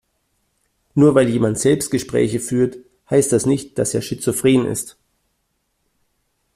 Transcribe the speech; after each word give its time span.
Nur 0.95 1.13
weil 1.13 1.29
jemand 1.29 1.59
Selbstgespräche 1.59 2.39
führt, 2.39 2.77
heißt 3.11 3.31
das 3.31 3.45
nicht, 3.45 3.77
dass 3.77 3.93
er 3.93 4.01
schizophren 4.01 4.65
ist. 4.65 4.97